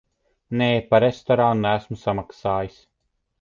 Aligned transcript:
Nē, 0.61 0.69
par 0.93 1.03
restorānu 1.05 1.63
neesmu 1.67 1.99
samaksājis. 2.05 2.81